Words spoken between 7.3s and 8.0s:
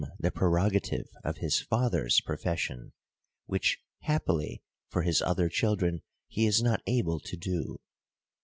do.